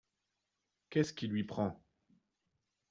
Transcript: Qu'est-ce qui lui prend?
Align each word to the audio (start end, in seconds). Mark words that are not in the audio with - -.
Qu'est-ce 0.89 1.13
qui 1.13 1.27
lui 1.27 1.43
prend? 1.43 1.79